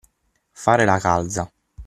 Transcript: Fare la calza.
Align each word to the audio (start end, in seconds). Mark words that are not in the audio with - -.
Fare 0.63 0.83
la 0.83 0.97
calza. 1.05 1.47